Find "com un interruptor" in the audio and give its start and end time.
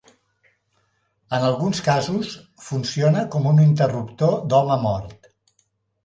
3.35-4.33